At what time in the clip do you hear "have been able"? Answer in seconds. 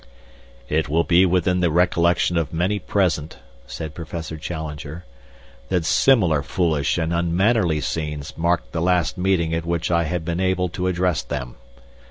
10.05-10.69